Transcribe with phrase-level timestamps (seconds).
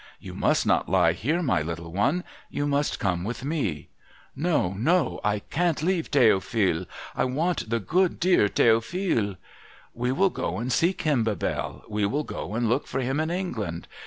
[0.01, 2.23] i 'You must not lie here, my little one.
[2.49, 3.89] You must come with me.'
[4.33, 5.21] 1 * No, no.
[5.23, 6.87] I can't leave Theophile.
[7.15, 9.37] I want the good dear The'ophile.''
[10.03, 13.29] We will go and seek him, Bebelle, We will go and look for him in
[13.29, 13.87] England.